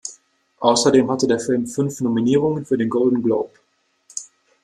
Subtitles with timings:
[0.61, 3.51] Außerdem hatte der Film fünf Nominierungen für den Golden Globe.